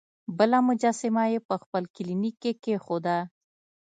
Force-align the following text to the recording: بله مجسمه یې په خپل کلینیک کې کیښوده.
بله 0.37 0.57
مجسمه 0.69 1.23
یې 1.33 1.39
په 1.47 1.55
خپل 1.63 1.83
کلینیک 1.95 2.35
کې 2.43 2.51
کیښوده. 2.63 3.17